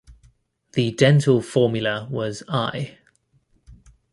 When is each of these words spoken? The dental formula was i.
The 0.71 0.93
dental 0.93 1.43
formula 1.43 2.07
was 2.09 2.41
i. 2.49 2.97